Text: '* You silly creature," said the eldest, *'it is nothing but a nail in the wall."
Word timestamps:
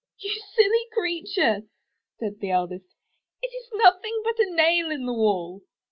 '* 0.13 0.17
You 0.17 0.31
silly 0.55 0.87
creature," 0.97 1.67
said 2.17 2.39
the 2.39 2.49
eldest, 2.49 2.87
*'it 3.43 3.49
is 3.53 3.69
nothing 3.71 4.19
but 4.23 4.39
a 4.39 4.49
nail 4.49 4.89
in 4.89 5.05
the 5.05 5.13
wall." 5.13 5.61